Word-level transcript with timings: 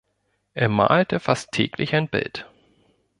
Er 0.55 0.67
malte 0.67 1.19
fast 1.19 1.51
täglich 1.51 1.93
ein 1.93 2.07
Bild. 2.07 2.49